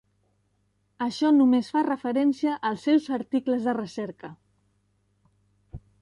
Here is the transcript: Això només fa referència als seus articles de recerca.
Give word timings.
Això 1.05 1.31
només 1.35 1.69
fa 1.75 1.83
referència 1.89 2.57
als 2.71 2.87
seus 2.89 3.11
articles 3.19 3.69
de 3.69 3.77
recerca. 3.81 4.35